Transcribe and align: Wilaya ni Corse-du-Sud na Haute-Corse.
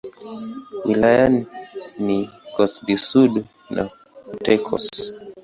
Wilaya 0.87 1.25
ni 2.05 2.17
Corse-du-Sud 2.53 3.33
na 3.73 3.83
Haute-Corse. 3.87 5.05